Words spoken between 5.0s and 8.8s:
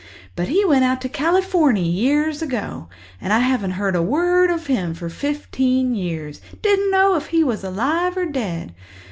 fifteen years—didn't know if he was alive or dead.